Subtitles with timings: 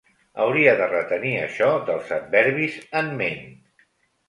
[0.45, 3.49] Hauria de retenir això dels adverbis en ment.